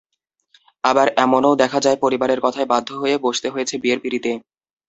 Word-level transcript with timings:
আবার 0.83 1.07
এমনও 1.17 1.59
দেখা 1.61 1.79
যায়, 1.85 1.97
পরিবারের 2.03 2.39
কথায় 2.41 2.67
বাধ্য 2.71 2.89
হয়ে 2.93 3.15
বসতে 3.25 3.47
হচ্ছে 3.49 3.75
বিয়ের 3.77 3.99
পিঁড়িতে। 4.03 4.31